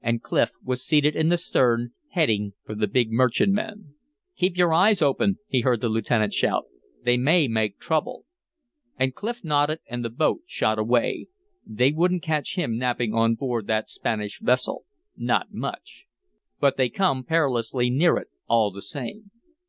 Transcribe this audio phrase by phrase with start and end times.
[0.00, 3.94] And Clif was seated in the stern, heading for the big merchantman.
[4.34, 6.64] "Keep your eyes open," he heard the lieutenant shout.
[7.04, 8.24] "They may make trouble."
[8.98, 11.28] And Clif nodded and the boat shot away.
[11.64, 14.86] They wouldn't catch him napping on board that Spanish vessel
[15.16, 16.06] not much!
[16.58, 19.30] But they come perilously near it all the same.